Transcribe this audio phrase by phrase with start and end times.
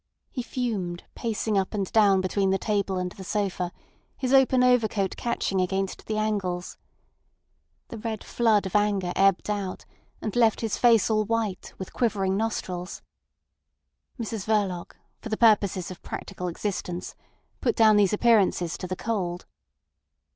[0.31, 3.71] He fumed, pacing up and down between the table and the sofa,
[4.17, 6.79] his open overcoat catching against the angles.
[7.89, 9.85] The red flood of anger ebbed out,
[10.19, 13.03] and left his face all white, with quivering nostrils.
[14.19, 17.13] Mrs Verloc, for the purposes of practical existence,
[17.61, 19.45] put down these appearances to the cold.